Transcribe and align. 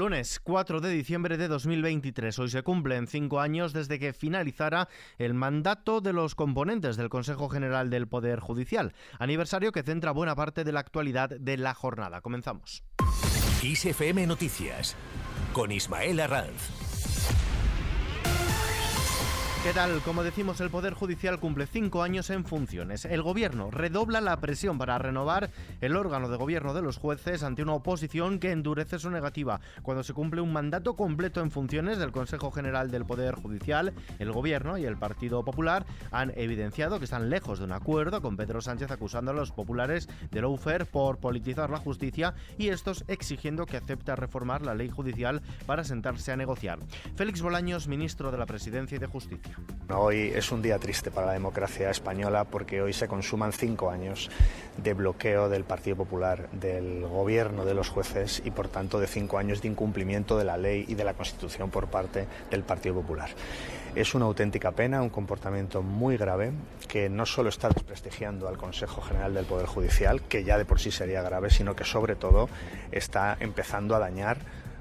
Lunes 0.00 0.40
4 0.42 0.80
de 0.80 0.88
diciembre 0.88 1.36
de 1.36 1.46
2023. 1.46 2.38
Hoy 2.38 2.48
se 2.48 2.62
cumplen 2.62 3.06
cinco 3.06 3.38
años 3.38 3.74
desde 3.74 3.98
que 3.98 4.14
finalizara 4.14 4.88
el 5.18 5.34
mandato 5.34 6.00
de 6.00 6.14
los 6.14 6.34
componentes 6.34 6.96
del 6.96 7.10
Consejo 7.10 7.50
General 7.50 7.90
del 7.90 8.08
Poder 8.08 8.40
Judicial, 8.40 8.94
aniversario 9.18 9.72
que 9.72 9.82
centra 9.82 10.12
buena 10.12 10.34
parte 10.34 10.64
de 10.64 10.72
la 10.72 10.80
actualidad 10.80 11.28
de 11.28 11.58
la 11.58 11.74
jornada. 11.74 12.22
Comenzamos. 12.22 12.82
ISFM 13.62 14.26
Noticias 14.26 14.96
con 15.52 15.70
Ismael 15.70 16.20
Arranz. 16.20 16.89
¿Qué 19.62 19.74
tal? 19.74 20.00
Como 20.00 20.24
decimos, 20.24 20.58
el 20.62 20.70
Poder 20.70 20.94
Judicial 20.94 21.38
cumple 21.38 21.66
cinco 21.66 22.02
años 22.02 22.30
en 22.30 22.46
funciones. 22.46 23.04
El 23.04 23.20
Gobierno 23.20 23.70
redobla 23.70 24.22
la 24.22 24.40
presión 24.40 24.78
para 24.78 24.96
renovar 24.96 25.50
el 25.82 25.96
órgano 25.96 26.30
de 26.30 26.38
gobierno 26.38 26.72
de 26.72 26.80
los 26.80 26.96
jueces 26.96 27.42
ante 27.42 27.62
una 27.62 27.74
oposición 27.74 28.38
que 28.38 28.52
endurece 28.52 28.98
su 28.98 29.10
negativa. 29.10 29.60
Cuando 29.82 30.02
se 30.02 30.14
cumple 30.14 30.40
un 30.40 30.54
mandato 30.54 30.96
completo 30.96 31.42
en 31.42 31.50
funciones 31.50 31.98
del 31.98 32.10
Consejo 32.10 32.50
General 32.50 32.90
del 32.90 33.04
Poder 33.04 33.34
Judicial, 33.34 33.92
el 34.18 34.32
Gobierno 34.32 34.78
y 34.78 34.86
el 34.86 34.96
Partido 34.96 35.44
Popular 35.44 35.84
han 36.10 36.32
evidenciado 36.36 36.98
que 36.98 37.04
están 37.04 37.28
lejos 37.28 37.58
de 37.58 37.66
un 37.66 37.72
acuerdo, 37.72 38.22
con 38.22 38.38
Pedro 38.38 38.62
Sánchez 38.62 38.90
acusando 38.90 39.32
a 39.32 39.34
los 39.34 39.52
populares 39.52 40.08
de 40.30 40.40
lawfare 40.40 40.86
por 40.86 41.18
politizar 41.18 41.68
la 41.68 41.76
justicia 41.76 42.32
y 42.56 42.68
estos 42.68 43.04
exigiendo 43.08 43.66
que 43.66 43.76
acepte 43.76 44.16
reformar 44.16 44.62
la 44.62 44.74
ley 44.74 44.88
judicial 44.88 45.42
para 45.66 45.84
sentarse 45.84 46.32
a 46.32 46.38
negociar. 46.38 46.78
Félix 47.14 47.42
Bolaños, 47.42 47.88
ministro 47.88 48.30
de 48.30 48.38
la 48.38 48.46
Presidencia 48.46 48.96
y 48.96 48.98
de 48.98 49.06
Justicia. 49.06 49.49
Hoy 49.92 50.30
es 50.34 50.52
un 50.52 50.62
día 50.62 50.78
triste 50.78 51.10
para 51.10 51.26
la 51.26 51.32
democracia 51.32 51.90
española 51.90 52.44
porque 52.44 52.80
hoy 52.80 52.92
se 52.92 53.08
consuman 53.08 53.52
cinco 53.52 53.90
años 53.90 54.30
de 54.76 54.94
bloqueo 54.94 55.48
del 55.48 55.64
Partido 55.64 55.96
Popular, 55.96 56.48
del 56.52 57.04
gobierno 57.06 57.64
de 57.64 57.74
los 57.74 57.88
jueces 57.88 58.40
y 58.44 58.52
por 58.52 58.68
tanto 58.68 59.00
de 59.00 59.08
cinco 59.08 59.38
años 59.38 59.62
de 59.62 59.68
incumplimiento 59.68 60.38
de 60.38 60.44
la 60.44 60.56
ley 60.56 60.84
y 60.86 60.94
de 60.94 61.02
la 61.02 61.14
Constitución 61.14 61.70
por 61.70 61.88
parte 61.88 62.28
del 62.50 62.62
Partido 62.62 62.94
Popular. 62.94 63.30
Es 63.96 64.14
una 64.14 64.26
auténtica 64.26 64.70
pena, 64.70 65.02
un 65.02 65.10
comportamiento 65.10 65.82
muy 65.82 66.16
grave 66.16 66.52
que 66.86 67.08
no 67.08 67.26
solo 67.26 67.48
está 67.48 67.68
desprestigiando 67.68 68.46
al 68.46 68.56
Consejo 68.56 69.00
General 69.00 69.34
del 69.34 69.46
Poder 69.46 69.66
Judicial, 69.66 70.22
que 70.22 70.44
ya 70.44 70.56
de 70.56 70.64
por 70.64 70.78
sí 70.78 70.92
sería 70.92 71.22
grave, 71.22 71.50
sino 71.50 71.74
que 71.74 71.84
sobre 71.84 72.14
todo 72.14 72.48
está 72.92 73.36
empezando 73.40 73.96
a 73.96 73.98
dañar 73.98 74.38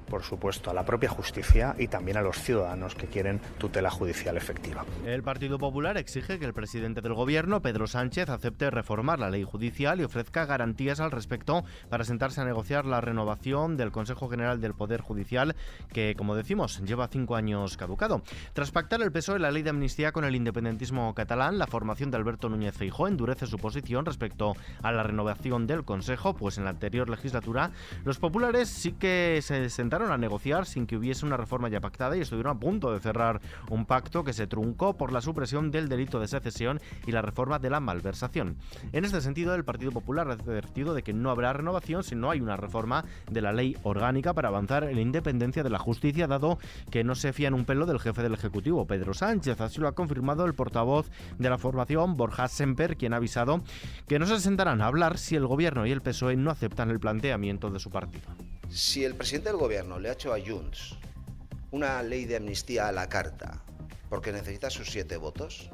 por 0.09 0.23
supuesto, 0.23 0.69
a 0.69 0.73
la 0.73 0.83
propia 0.83 1.09
justicia 1.09 1.75
y 1.77 1.87
también 1.87 2.17
a 2.17 2.21
los 2.21 2.37
ciudadanos 2.37 2.95
que 2.95 3.07
quieren 3.07 3.39
tutela 3.57 3.89
judicial 3.89 4.35
efectiva. 4.37 4.85
El 5.05 5.23
Partido 5.23 5.57
Popular 5.57 5.97
exige 5.97 6.39
que 6.39 6.45
el 6.45 6.53
presidente 6.53 7.01
del 7.01 7.13
Gobierno, 7.13 7.61
Pedro 7.61 7.87
Sánchez, 7.87 8.29
acepte 8.29 8.69
reformar 8.69 9.19
la 9.19 9.29
ley 9.29 9.43
judicial 9.43 9.99
y 9.99 10.03
ofrezca 10.03 10.45
garantías 10.45 10.99
al 10.99 11.11
respecto 11.11 11.63
para 11.89 12.03
sentarse 12.03 12.41
a 12.41 12.45
negociar 12.45 12.85
la 12.85 13.01
renovación 13.01 13.77
del 13.77 13.91
Consejo 13.91 14.27
General 14.29 14.59
del 14.59 14.73
Poder 14.73 15.01
Judicial, 15.01 15.55
que, 15.93 16.15
como 16.15 16.35
decimos, 16.35 16.81
lleva 16.83 17.07
cinco 17.07 17.35
años 17.35 17.77
caducado. 17.77 18.21
Tras 18.53 18.71
pactar 18.71 19.01
el 19.01 19.11
PSOE 19.11 19.39
la 19.39 19.51
ley 19.51 19.63
de 19.63 19.69
amnistía 19.69 20.11
con 20.11 20.25
el 20.25 20.35
independentismo 20.35 21.13
catalán, 21.13 21.57
la 21.59 21.67
formación 21.67 22.11
de 22.11 22.17
Alberto 22.17 22.49
Núñez 22.49 22.75
Feijóo 22.75 23.07
endurece 23.07 23.45
su 23.45 23.57
posición 23.57 24.05
respecto 24.05 24.55
a 24.81 24.91
la 24.91 25.03
renovación 25.03 25.67
del 25.67 25.83
Consejo, 25.83 26.35
pues 26.35 26.57
en 26.57 26.63
la 26.63 26.71
anterior 26.71 27.09
legislatura 27.09 27.71
los 28.05 28.17
populares 28.17 28.69
sí 28.69 28.93
que 28.93 29.39
se 29.41 29.69
sentaron 29.69 29.98
a 30.07 30.17
negociar 30.17 30.65
sin 30.65 30.87
que 30.87 30.97
hubiese 30.97 31.25
una 31.25 31.37
reforma 31.37 31.69
ya 31.69 31.81
pactada 31.81 32.15
y 32.15 32.21
estuvieron 32.21 32.55
a 32.55 32.59
punto 32.59 32.91
de 32.93 32.99
cerrar 32.99 33.41
un 33.69 33.85
pacto 33.85 34.23
que 34.23 34.33
se 34.33 34.47
truncó 34.47 34.95
por 34.95 35.11
la 35.11 35.21
supresión 35.21 35.71
del 35.71 35.89
delito 35.89 36.19
de 36.19 36.27
secesión 36.27 36.79
y 37.05 37.11
la 37.11 37.21
reforma 37.21 37.59
de 37.59 37.69
la 37.69 37.79
malversación. 37.79 38.55
En 38.93 39.05
este 39.05 39.21
sentido, 39.21 39.53
el 39.55 39.65
Partido 39.65 39.91
Popular 39.91 40.29
ha 40.29 40.33
advertido 40.33 40.93
de 40.93 41.03
que 41.03 41.13
no 41.13 41.29
habrá 41.29 41.53
renovación 41.53 42.03
si 42.03 42.15
no 42.15 42.31
hay 42.31 42.41
una 42.41 42.55
reforma 42.55 43.03
de 43.29 43.41
la 43.41 43.51
ley 43.51 43.75
orgánica 43.83 44.33
para 44.33 44.47
avanzar 44.47 44.85
en 44.85 44.95
la 44.95 45.01
independencia 45.01 45.63
de 45.63 45.69
la 45.69 45.79
justicia, 45.79 46.27
dado 46.27 46.57
que 46.89 47.03
no 47.03 47.15
se 47.15 47.33
fían 47.33 47.53
un 47.53 47.65
pelo 47.65 47.85
del 47.85 47.99
jefe 47.99 48.23
del 48.23 48.33
Ejecutivo, 48.33 48.87
Pedro 48.87 49.13
Sánchez. 49.13 49.59
Así 49.61 49.79
lo 49.81 49.87
ha 49.87 49.95
confirmado 49.95 50.45
el 50.45 50.53
portavoz 50.53 51.09
de 51.37 51.49
la 51.49 51.57
formación, 51.57 52.17
Borja 52.17 52.47
Semper, 52.47 52.95
quien 52.95 53.13
ha 53.13 53.17
avisado 53.17 53.61
que 54.07 54.19
no 54.19 54.25
se 54.25 54.39
sentarán 54.39 54.81
a 54.81 54.87
hablar 54.87 55.17
si 55.17 55.35
el 55.35 55.47
Gobierno 55.47 55.85
y 55.85 55.91
el 55.91 56.01
PSOE 56.01 56.35
no 56.35 56.51
aceptan 56.51 56.89
el 56.89 56.99
planteamiento 56.99 57.69
de 57.69 57.79
su 57.79 57.89
partido. 57.89 58.27
Si 58.69 59.03
el 59.03 59.15
presidente 59.15 59.49
del 59.49 59.57
gobierno 59.57 59.99
le 59.99 60.09
ha 60.09 60.13
hecho 60.13 60.31
a 60.31 60.39
Junts 60.39 60.95
una 61.71 62.03
ley 62.03 62.25
de 62.25 62.35
amnistía 62.35 62.87
a 62.87 62.91
la 62.91 63.09
carta 63.09 63.63
porque 64.09 64.31
necesita 64.31 64.69
sus 64.69 64.91
siete 64.91 65.17
votos, 65.17 65.71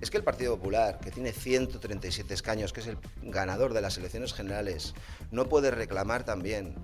es 0.00 0.10
que 0.10 0.16
el 0.16 0.22
Partido 0.22 0.56
Popular, 0.56 1.00
que 1.00 1.10
tiene 1.10 1.32
137 1.32 2.32
escaños, 2.32 2.72
que 2.72 2.80
es 2.80 2.86
el 2.86 2.98
ganador 3.22 3.74
de 3.74 3.80
las 3.80 3.98
elecciones 3.98 4.32
generales, 4.34 4.94
no 5.32 5.48
puede 5.48 5.72
reclamar 5.72 6.24
también 6.24 6.76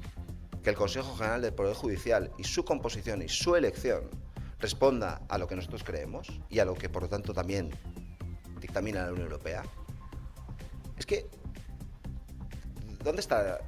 que 0.64 0.70
el 0.70 0.76
Consejo 0.76 1.14
General 1.14 1.40
del 1.40 1.54
Poder 1.54 1.74
Judicial 1.74 2.32
y 2.36 2.44
su 2.44 2.64
composición 2.64 3.22
y 3.22 3.28
su 3.28 3.54
elección 3.54 4.10
responda 4.58 5.22
a 5.28 5.38
lo 5.38 5.46
que 5.46 5.54
nosotros 5.54 5.84
creemos 5.84 6.28
y 6.48 6.58
a 6.58 6.64
lo 6.64 6.74
que 6.74 6.88
por 6.88 7.02
lo 7.02 7.08
tanto 7.08 7.32
también 7.32 7.70
dictamina 8.60 9.04
la 9.04 9.12
Unión 9.12 9.26
Europea. 9.26 9.62
Es 10.96 11.06
que, 11.06 11.26
¿dónde 13.04 13.20
está 13.20 13.60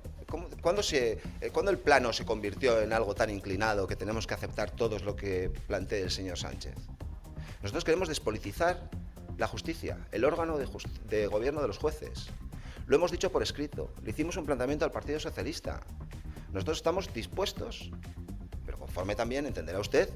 ¿Cuándo, 0.60 0.82
se, 0.82 1.12
eh, 1.40 1.52
el 1.68 1.78
plano 1.78 2.12
se 2.12 2.24
convirtió 2.24 2.80
en 2.80 2.92
algo 2.92 3.14
tan 3.14 3.30
inclinado 3.30 3.86
que 3.86 3.96
tenemos 3.96 4.26
que 4.26 4.34
aceptar 4.34 4.70
todos 4.70 5.02
lo 5.02 5.16
que 5.16 5.50
plantee 5.66 6.02
el 6.02 6.10
señor 6.10 6.38
Sánchez? 6.38 6.74
Nosotros 7.62 7.84
queremos 7.84 8.08
despolitizar 8.08 8.90
la 9.36 9.46
justicia, 9.46 9.98
el 10.12 10.24
órgano 10.24 10.58
de, 10.58 10.68
de 11.08 11.26
gobierno 11.26 11.60
de 11.60 11.68
los 11.68 11.78
jueces. 11.78 12.28
Lo 12.86 12.96
hemos 12.96 13.10
dicho 13.10 13.32
por 13.32 13.42
escrito, 13.42 13.92
le 14.02 14.10
hicimos 14.10 14.36
un 14.36 14.44
planteamiento 14.44 14.84
al 14.84 14.90
Partido 14.90 15.18
Socialista. 15.18 15.80
Nosotros 16.52 16.76
estamos 16.76 17.12
dispuestos, 17.12 17.90
pero 18.64 18.78
conforme 18.78 19.14
también, 19.14 19.46
entenderá 19.46 19.80
usted, 19.80 20.10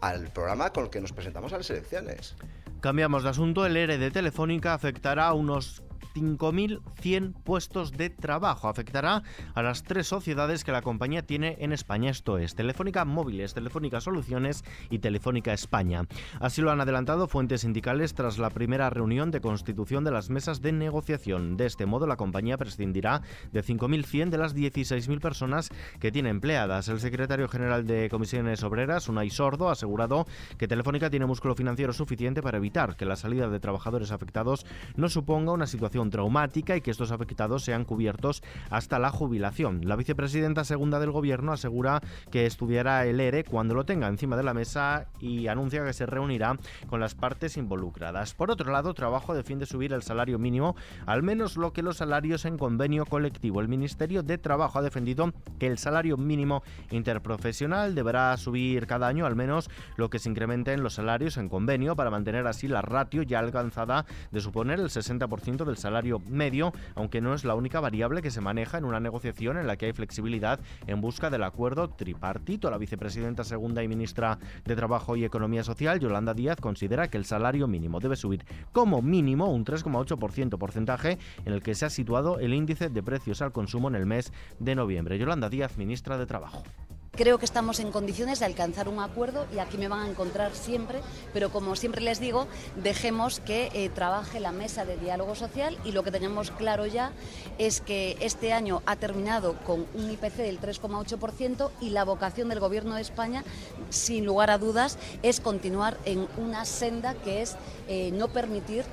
al 0.00 0.30
programa 0.32 0.72
con 0.72 0.84
el 0.84 0.90
que 0.90 1.00
nos 1.00 1.12
presentamos 1.12 1.52
a 1.52 1.58
las 1.58 1.70
elecciones. 1.70 2.34
Cambiamos 2.80 3.24
de 3.24 3.30
asunto. 3.30 3.66
El 3.66 3.76
ERE 3.76 3.98
de 3.98 4.10
Telefónica 4.10 4.74
afectará 4.74 5.26
a 5.26 5.34
unos 5.34 5.82
5.100 6.20 7.34
puestos 7.44 7.92
de 7.92 8.10
trabajo. 8.10 8.68
Afectará 8.68 9.22
a 9.54 9.62
las 9.62 9.82
tres 9.82 10.06
sociedades 10.06 10.64
que 10.64 10.72
la 10.72 10.82
compañía 10.82 11.22
tiene 11.22 11.56
en 11.60 11.72
España. 11.72 12.10
Esto 12.10 12.38
es 12.38 12.54
Telefónica 12.54 13.04
Móviles, 13.04 13.54
Telefónica 13.54 14.00
Soluciones 14.00 14.64
y 14.90 14.98
Telefónica 14.98 15.52
España. 15.52 16.06
Así 16.40 16.60
lo 16.62 16.70
han 16.70 16.80
adelantado 16.80 17.28
fuentes 17.28 17.60
sindicales 17.62 18.14
tras 18.14 18.38
la 18.38 18.50
primera 18.50 18.90
reunión 18.90 19.30
de 19.30 19.40
constitución 19.40 20.04
de 20.04 20.10
las 20.10 20.30
mesas 20.30 20.60
de 20.60 20.72
negociación. 20.72 21.56
De 21.56 21.66
este 21.66 21.86
modo, 21.86 22.06
la 22.06 22.16
compañía 22.16 22.58
prescindirá 22.58 23.22
de 23.52 23.64
5.100 23.64 24.30
de 24.30 24.38
las 24.38 24.54
16.000 24.54 25.20
personas 25.20 25.70
que 26.00 26.12
tiene 26.12 26.30
empleadas. 26.30 26.88
El 26.88 27.00
secretario 27.00 27.48
general 27.48 27.86
de 27.86 28.08
Comisiones 28.10 28.62
Obreras, 28.62 29.08
Unai 29.08 29.30
Sordo, 29.30 29.68
ha 29.68 29.72
asegurado 29.72 30.26
que 30.56 30.68
Telefónica 30.68 31.10
tiene 31.10 31.26
músculo 31.26 31.54
financiero 31.54 31.92
suficiente 31.92 32.42
para 32.42 32.58
evitar 32.58 32.96
que 32.96 33.04
la 33.04 33.16
salida 33.16 33.48
de 33.48 33.60
trabajadores 33.60 34.10
afectados 34.10 34.66
no 34.96 35.08
suponga 35.08 35.52
una 35.52 35.66
situación 35.66 36.07
traumática 36.10 36.76
y 36.76 36.80
que 36.80 36.90
estos 36.90 37.10
afectados 37.10 37.64
sean 37.64 37.84
cubiertos 37.84 38.42
hasta 38.70 38.98
la 38.98 39.10
jubilación. 39.10 39.82
La 39.84 39.96
vicepresidenta 39.96 40.64
segunda 40.64 41.00
del 41.00 41.10
gobierno 41.10 41.52
asegura 41.52 42.00
que 42.30 42.46
estudiará 42.46 43.06
el 43.06 43.20
ERE 43.20 43.44
cuando 43.44 43.74
lo 43.74 43.84
tenga 43.84 44.08
encima 44.08 44.36
de 44.36 44.42
la 44.42 44.54
mesa 44.54 45.06
y 45.20 45.48
anuncia 45.48 45.84
que 45.84 45.92
se 45.92 46.06
reunirá 46.06 46.58
con 46.88 47.00
las 47.00 47.14
partes 47.14 47.56
involucradas. 47.56 48.34
Por 48.34 48.50
otro 48.50 48.72
lado, 48.72 48.94
Trabajo 48.94 49.34
defiende 49.34 49.66
subir 49.66 49.92
el 49.92 50.02
salario 50.02 50.38
mínimo, 50.38 50.76
al 51.06 51.22
menos 51.22 51.56
lo 51.56 51.72
que 51.72 51.82
los 51.82 51.98
salarios 51.98 52.44
en 52.44 52.58
convenio 52.58 53.06
colectivo. 53.06 53.60
El 53.60 53.68
Ministerio 53.68 54.22
de 54.22 54.38
Trabajo 54.38 54.78
ha 54.78 54.82
defendido 54.82 55.32
que 55.58 55.66
el 55.66 55.78
salario 55.78 56.16
mínimo 56.16 56.62
interprofesional 56.90 57.94
deberá 57.94 58.36
subir 58.36 58.86
cada 58.86 59.08
año 59.08 59.26
al 59.26 59.36
menos 59.36 59.70
lo 59.96 60.10
que 60.10 60.18
se 60.18 60.28
incremente 60.28 60.72
en 60.72 60.82
los 60.82 60.94
salarios 60.94 61.36
en 61.36 61.48
convenio 61.48 61.96
para 61.96 62.10
mantener 62.10 62.46
así 62.46 62.68
la 62.68 62.82
ratio 62.82 63.22
ya 63.22 63.38
alcanzada 63.38 64.06
de 64.30 64.40
suponer 64.40 64.78
el 64.78 64.88
60% 64.88 65.64
del 65.64 65.76
salario 65.76 65.87
salario 65.88 66.20
medio, 66.28 66.72
aunque 66.94 67.22
no 67.22 67.32
es 67.32 67.44
la 67.46 67.54
única 67.54 67.80
variable 67.80 68.20
que 68.20 68.30
se 68.30 68.42
maneja 68.42 68.76
en 68.76 68.84
una 68.84 69.00
negociación 69.00 69.56
en 69.56 69.66
la 69.66 69.78
que 69.78 69.86
hay 69.86 69.92
flexibilidad 69.94 70.60
en 70.86 71.00
busca 71.00 71.30
del 71.30 71.44
acuerdo 71.44 71.88
tripartito. 71.88 72.70
La 72.70 72.76
vicepresidenta 72.76 73.42
segunda 73.42 73.82
y 73.82 73.88
ministra 73.88 74.38
de 74.66 74.76
Trabajo 74.76 75.16
y 75.16 75.24
Economía 75.24 75.64
Social, 75.64 75.98
Yolanda 75.98 76.34
Díaz, 76.34 76.60
considera 76.60 77.08
que 77.08 77.16
el 77.16 77.24
salario 77.24 77.66
mínimo 77.68 78.00
debe 78.00 78.16
subir 78.16 78.44
como 78.72 79.00
mínimo 79.00 79.50
un 79.50 79.64
3,8% 79.64 80.58
porcentaje 80.58 81.16
en 81.46 81.54
el 81.54 81.62
que 81.62 81.74
se 81.74 81.86
ha 81.86 81.90
situado 81.90 82.38
el 82.38 82.52
índice 82.52 82.90
de 82.90 83.02
precios 83.02 83.40
al 83.40 83.52
consumo 83.52 83.88
en 83.88 83.94
el 83.94 84.04
mes 84.04 84.30
de 84.58 84.74
noviembre. 84.74 85.18
Yolanda 85.18 85.48
Díaz, 85.48 85.78
ministra 85.78 86.18
de 86.18 86.26
Trabajo. 86.26 86.64
Creo 87.18 87.38
que 87.38 87.46
estamos 87.46 87.80
en 87.80 87.90
condiciones 87.90 88.38
de 88.38 88.46
alcanzar 88.46 88.88
un 88.88 89.00
acuerdo 89.00 89.44
y 89.52 89.58
aquí 89.58 89.76
me 89.76 89.88
van 89.88 90.02
a 90.02 90.08
encontrar 90.08 90.54
siempre, 90.54 91.00
pero 91.32 91.50
como 91.50 91.74
siempre 91.74 92.00
les 92.00 92.20
digo, 92.20 92.46
dejemos 92.76 93.40
que 93.40 93.70
eh, 93.74 93.88
trabaje 93.88 94.38
la 94.38 94.52
mesa 94.52 94.84
de 94.84 94.96
diálogo 94.96 95.34
social 95.34 95.76
y 95.84 95.90
lo 95.90 96.04
que 96.04 96.12
tenemos 96.12 96.52
claro 96.52 96.86
ya 96.86 97.10
es 97.58 97.80
que 97.80 98.16
este 98.20 98.52
año 98.52 98.82
ha 98.86 98.94
terminado 98.94 99.56
con 99.64 99.84
un 99.94 100.10
IPC 100.12 100.36
del 100.36 100.60
3,8% 100.60 101.72
y 101.80 101.90
la 101.90 102.04
vocación 102.04 102.50
del 102.50 102.60
Gobierno 102.60 102.94
de 102.94 103.00
España, 103.00 103.42
sin 103.90 104.24
lugar 104.24 104.52
a 104.52 104.58
dudas, 104.58 104.96
es 105.24 105.40
continuar 105.40 105.98
en 106.04 106.28
una 106.36 106.64
senda 106.64 107.14
que 107.14 107.42
es 107.42 107.56
eh, 107.88 108.12
no 108.12 108.28
permitir 108.28 108.84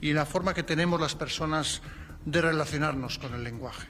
y 0.00 0.10
en 0.10 0.16
la 0.16 0.24
forma 0.24 0.54
que 0.54 0.62
tenemos 0.62 0.98
las 0.98 1.14
personas 1.14 1.82
de 2.24 2.40
relacionarnos 2.40 3.18
con 3.18 3.34
el 3.34 3.44
lenguaje. 3.44 3.86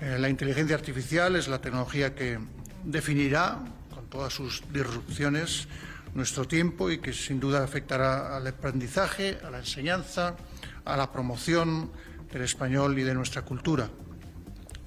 Eh, 0.00 0.16
la 0.20 0.28
inteligencia 0.28 0.76
artificial 0.76 1.34
es 1.34 1.48
la 1.48 1.60
tecnología 1.60 2.14
que 2.14 2.38
definirá, 2.84 3.58
con 3.92 4.06
todas 4.06 4.32
sus 4.32 4.62
disrupciones, 4.72 5.66
nuestro 6.14 6.46
tiempo 6.46 6.92
y 6.92 6.98
que 6.98 7.12
sin 7.12 7.40
duda 7.40 7.64
afectará 7.64 8.36
al 8.36 8.46
aprendizaje, 8.46 9.38
a 9.44 9.50
la 9.50 9.58
enseñanza, 9.58 10.36
a 10.84 10.96
la 10.96 11.10
promoción 11.10 11.90
del 12.32 12.42
español 12.42 12.98
y 12.98 13.02
de 13.02 13.14
nuestra 13.14 13.42
cultura. 13.42 13.88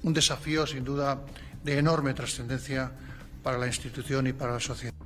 Un 0.02 0.12
desafío 0.12 0.66
sin 0.66 0.84
duda 0.84 1.20
de 1.62 1.78
enorme 1.78 2.14
trascendencia 2.14 2.90
para 3.42 3.58
la 3.58 3.66
institución 3.66 4.26
y 4.26 4.32
para 4.32 4.52
la 4.52 4.60
sociedad. 4.60 4.99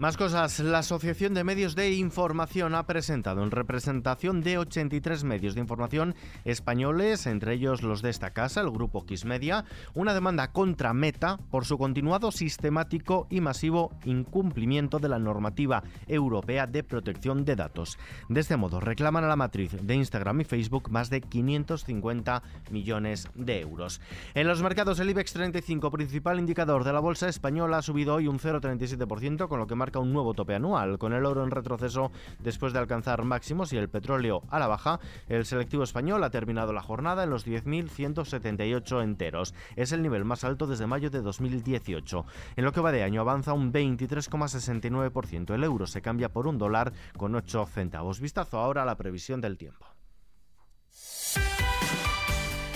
Más 0.00 0.16
cosas. 0.16 0.58
La 0.60 0.78
Asociación 0.78 1.34
de 1.34 1.44
Medios 1.44 1.74
de 1.74 1.92
Información 1.92 2.74
ha 2.74 2.86
presentado 2.86 3.42
en 3.42 3.50
representación 3.50 4.40
de 4.40 4.56
83 4.56 5.24
medios 5.24 5.54
de 5.54 5.60
información 5.60 6.14
españoles, 6.46 7.26
entre 7.26 7.52
ellos 7.52 7.82
los 7.82 8.00
de 8.00 8.08
esta 8.08 8.30
casa, 8.30 8.62
el 8.62 8.70
grupo 8.70 9.04
Xmedia, 9.06 9.66
una 9.92 10.14
demanda 10.14 10.52
contra 10.52 10.94
Meta 10.94 11.38
por 11.50 11.66
su 11.66 11.76
continuado 11.76 12.32
sistemático 12.32 13.26
y 13.28 13.42
masivo 13.42 13.92
incumplimiento 14.06 15.00
de 15.00 15.10
la 15.10 15.18
normativa 15.18 15.82
europea 16.08 16.66
de 16.66 16.82
protección 16.82 17.44
de 17.44 17.56
datos. 17.56 17.98
De 18.30 18.40
este 18.40 18.56
modo, 18.56 18.80
reclaman 18.80 19.24
a 19.24 19.28
la 19.28 19.36
matriz 19.36 19.76
de 19.82 19.96
Instagram 19.96 20.40
y 20.40 20.44
Facebook 20.44 20.90
más 20.90 21.10
de 21.10 21.20
550 21.20 22.42
millones 22.70 23.28
de 23.34 23.60
euros. 23.60 24.00
En 24.32 24.48
los 24.48 24.62
mercados, 24.62 24.98
el 24.98 25.10
IBEX 25.10 25.34
35, 25.34 25.90
principal 25.90 26.38
indicador 26.38 26.84
de 26.84 26.94
la 26.94 27.00
bolsa 27.00 27.28
española, 27.28 27.76
ha 27.76 27.82
subido 27.82 28.14
hoy 28.14 28.28
un 28.28 28.38
0,37%, 28.38 29.46
con 29.46 29.58
lo 29.58 29.66
que 29.66 29.74
marca 29.74 29.89
un 29.98 30.12
nuevo 30.12 30.34
tope 30.34 30.54
anual. 30.54 30.98
Con 30.98 31.12
el 31.12 31.26
oro 31.26 31.42
en 31.42 31.50
retroceso 31.50 32.12
después 32.38 32.72
de 32.72 32.78
alcanzar 32.78 33.24
máximos 33.24 33.72
y 33.72 33.76
el 33.76 33.88
petróleo 33.88 34.42
a 34.50 34.58
la 34.60 34.68
baja, 34.68 35.00
el 35.28 35.44
selectivo 35.44 35.82
español 35.82 36.22
ha 36.22 36.30
terminado 36.30 36.72
la 36.72 36.82
jornada 36.82 37.24
en 37.24 37.30
los 37.30 37.46
10.178 37.46 39.02
enteros. 39.02 39.54
Es 39.74 39.90
el 39.92 40.02
nivel 40.02 40.24
más 40.24 40.44
alto 40.44 40.66
desde 40.68 40.86
mayo 40.86 41.10
de 41.10 41.22
2018. 41.22 42.24
En 42.56 42.64
lo 42.64 42.72
que 42.72 42.80
va 42.80 42.92
de 42.92 43.02
año 43.02 43.20
avanza 43.20 43.52
un 43.52 43.72
23,69%. 43.72 45.54
El 45.54 45.64
euro 45.64 45.86
se 45.86 46.02
cambia 46.02 46.28
por 46.28 46.46
un 46.46 46.58
dólar 46.58 46.92
con 47.16 47.34
8 47.34 47.66
centavos. 47.66 48.20
Vistazo 48.20 48.58
ahora 48.58 48.82
a 48.82 48.86
la 48.86 48.96
previsión 48.96 49.40
del 49.40 49.58
tiempo. 49.58 49.86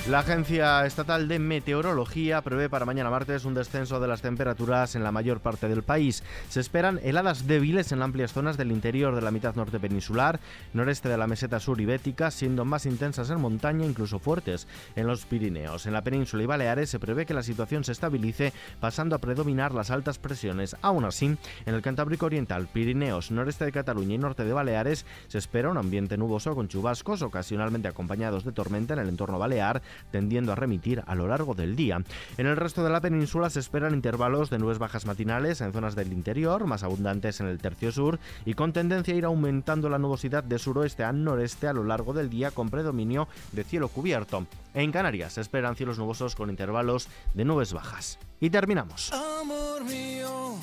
La 0.07 0.19
Agencia 0.19 0.85
Estatal 0.85 1.29
de 1.29 1.39
Meteorología 1.39 2.43
prevé 2.43 2.69
para 2.69 2.85
mañana 2.85 3.09
martes 3.09 3.47
un 3.47 3.55
descenso 3.55 4.01
de 4.01 4.07
las 4.07 4.21
temperaturas 4.21 4.97
en 4.97 5.03
la 5.03 5.13
mayor 5.13 5.41
parte 5.41 5.67
del 5.67 5.83
país. 5.83 6.23
Se 6.51 6.61
esperan 6.61 7.01
heladas 7.03 7.47
débiles 7.47 7.91
en 7.91 8.03
amplias 8.03 8.35
zonas 8.35 8.59
del 8.59 8.71
interior 8.71 9.15
de 9.15 9.23
la 9.23 9.31
mitad 9.31 9.55
norte 9.55 9.81
peninsular, 9.81 10.41
noreste 10.75 11.09
de 11.09 11.17
la 11.17 11.27
meseta 11.27 11.59
sur 11.59 11.81
ibética, 11.81 12.31
siendo 12.31 12.67
más 12.67 12.85
intensas 12.85 13.31
en 13.31 13.41
montaña, 13.41 13.87
incluso 13.87 14.19
fuertes 14.19 14.69
en 14.95 15.07
los 15.07 15.25
Pirineos. 15.25 15.87
En 15.87 15.95
la 15.95 16.05
península 16.05 16.43
y 16.43 16.47
Baleares 16.47 16.91
se 16.91 16.99
prevé 16.99 17.25
que 17.25 17.33
la 17.33 17.43
situación 17.43 17.83
se 17.83 17.93
estabilice, 17.93 18.53
pasando 18.81 19.17
a 19.17 19.21
predominar 19.21 19.73
las 19.73 19.91
altas 19.91 20.19
presiones. 20.19 20.77
Aún 20.83 21.07
así, 21.07 21.35
en 21.65 21.75
el 21.75 21.81
Cantábrico 21.81 22.27
Oriental, 22.27 22.69
Pirineos, 22.71 23.31
noreste 23.31 23.65
de 23.65 23.73
Cataluña 23.73 24.17
y 24.17 24.19
norte 24.19 24.45
de 24.45 24.53
Baleares 24.53 25.07
se 25.29 25.39
espera 25.39 25.71
un 25.71 25.79
ambiente 25.79 26.19
nuboso 26.19 26.55
con 26.55 26.69
chubascos, 26.69 27.23
ocasionalmente 27.23 27.89
acompañados 27.89 28.45
de 28.45 28.53
tormenta 28.53 28.93
en 28.93 29.01
el 29.01 29.09
entorno 29.09 29.39
balear 29.39 29.81
tendiendo 30.11 30.53
a 30.53 30.55
remitir 30.55 31.03
a 31.07 31.15
lo 31.15 31.29
largo 31.29 31.55
del 31.55 31.77
día. 31.77 32.03
En 32.37 32.47
el 32.47 32.57
resto 32.57 32.85
de 32.85 32.91
la 32.91 33.01
península 33.01 33.51
se 33.51 33.61
esperan 33.61 33.95
intervalos 33.95 34.51
de 34.51 34.59
nubes 34.59 34.79
bajas 34.79 35.07
matinales 35.07 35.61
en 35.61 35.73
zonas 35.73 35.95
del 35.95 36.13
interior, 36.13 36.67
más 36.67 36.83
abundantes 36.83 37.41
en 37.41 37.47
el 37.47 37.59
tercio 37.59 37.93
sur, 37.93 38.19
y 38.45 38.55
con 38.55 38.73
tendencia 38.73 39.15
a 39.15 39.17
ir 39.17 39.25
aumentando 39.25 39.89
la 39.89 39.99
nubosidad 39.99 40.45
de 40.45 40.59
suroeste 40.59 41.05
a 41.05 41.13
noreste 41.13 41.69
a 41.69 41.73
lo 41.73 41.85
largo 41.85 42.13
del 42.13 42.31
día 42.31 42.51
con 42.51 42.71
predominio 42.71 43.29
de 43.53 43.65
cielo 43.65 43.89
cubierto. 43.89 44.47
En 44.75 44.93
Canarias 44.93 45.35
se 45.35 45.41
esperan 45.41 45.77
cielos 45.77 45.99
nubosos 45.99 46.35
con 46.35 46.51
intervalos 46.51 47.09
de 47.35 47.45
nubes 47.45 47.73
bajas. 47.73 48.19
Y 48.41 48.51
terminamos. 48.51 49.13
Amor 49.13 49.85
mío, 49.85 50.57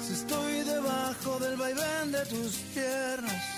si 0.00 0.12
estoy 0.12 0.60
debajo 0.64 1.38
del 1.38 1.56
vaivén 1.56 2.12
de 2.12 2.26
tus 2.26 2.56
piernas 2.74 3.55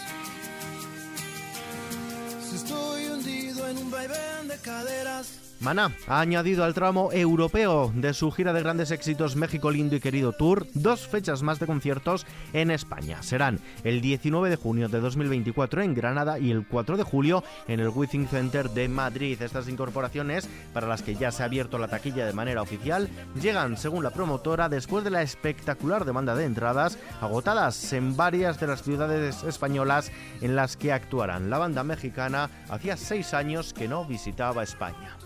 en 3.29 3.77
un 3.77 3.91
vaivén 3.91 4.49
de 4.49 4.57
caderas 4.59 5.48
Maná 5.61 5.91
ha 6.07 6.21
añadido 6.21 6.63
al 6.63 6.73
tramo 6.73 7.11
europeo 7.13 7.93
de 7.93 8.15
su 8.15 8.31
gira 8.31 8.53
de 8.53 8.63
grandes 8.63 8.93
éxitos 8.93 9.35
México 9.35 9.73
Lindo 9.73 9.97
y 9.97 10.01
Querido 10.01 10.33
Tour 10.33 10.69
dos 10.75 11.09
fechas 11.09 11.43
más 11.43 11.59
de 11.59 11.67
conciertos 11.67 12.27
en 12.53 12.71
España. 12.71 13.25
Serán 13.25 13.59
el 13.83 14.01
19 14.01 14.51
de 14.51 14.57
junio 14.57 14.89
de 14.89 15.01
2024 15.01 15.83
en 15.83 15.95
Granada 15.95 16.39
y 16.39 16.53
el 16.53 16.65
4 16.65 16.97
de 16.97 17.03
julio 17.03 17.43
en 17.67 17.81
el 17.81 17.89
Withing 17.89 18.29
Center 18.29 18.71
de 18.71 18.89
Madrid. 18.89 19.43
Estas 19.43 19.69
incorporaciones, 19.69 20.49
para 20.73 20.87
las 20.87 21.03
que 21.03 21.17
ya 21.17 21.33
se 21.33 21.43
ha 21.43 21.47
abierto 21.47 21.79
la 21.79 21.89
taquilla 21.89 22.25
de 22.25 22.33
manera 22.33 22.63
oficial, 22.63 23.09
llegan, 23.41 23.77
según 23.77 24.05
la 24.05 24.11
promotora, 24.11 24.69
después 24.69 25.03
de 25.03 25.11
la 25.11 25.23
espectacular 25.23 26.05
demanda 26.05 26.37
de 26.37 26.45
entradas 26.45 26.99
agotadas 27.21 27.93
en 27.93 28.17
varias 28.17 28.61
de 28.61 28.69
las 28.69 28.83
ciudades 28.83 29.43
españolas 29.43 30.13
en 30.41 30.55
las 30.55 30.77
que 30.77 30.93
actuarán. 30.93 31.51
La 31.51 31.59
banda 31.59 31.83
mexicana 31.83 32.49
hacía 32.69 32.97
seis 32.97 33.35
años 33.35 33.73
que 33.73 33.89
no 33.89 34.05
visitaba 34.05 34.63
España. 34.63 35.17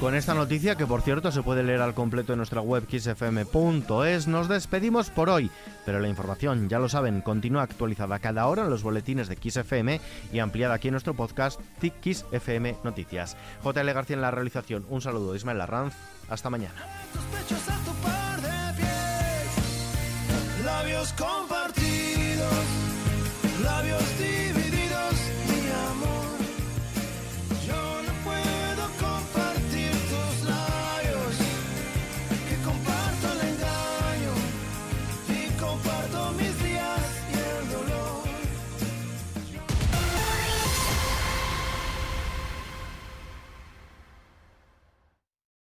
Con 0.00 0.14
esta 0.14 0.34
noticia, 0.34 0.76
que 0.76 0.86
por 0.86 1.00
cierto 1.00 1.32
se 1.32 1.42
puede 1.42 1.62
leer 1.62 1.80
al 1.80 1.94
completo 1.94 2.32
en 2.32 2.38
nuestra 2.38 2.60
web 2.60 2.86
kissfm.es, 2.86 4.26
nos 4.26 4.48
despedimos 4.48 5.08
por 5.10 5.30
hoy. 5.30 5.50
Pero 5.86 5.98
la 5.98 6.08
información, 6.08 6.68
ya 6.68 6.78
lo 6.78 6.88
saben, 6.88 7.22
continúa 7.22 7.62
actualizada 7.62 8.18
cada 8.18 8.46
hora 8.46 8.64
en 8.64 8.70
los 8.70 8.82
boletines 8.82 9.28
de 9.28 9.36
KissFM 9.36 10.00
y 10.32 10.38
ampliada 10.40 10.74
aquí 10.74 10.88
en 10.88 10.92
nuestro 10.92 11.14
podcast 11.14 11.60
Kiss 12.00 12.26
FM 12.32 12.76
Noticias. 12.84 13.36
JL 13.64 13.92
García 13.92 14.16
en 14.16 14.22
la 14.22 14.30
realización. 14.30 14.84
Un 14.90 15.00
saludo 15.00 15.32
de 15.32 15.38
Ismael 15.38 15.60
Arranz. 15.60 15.94
Hasta 16.28 16.50
mañana. 16.50 16.74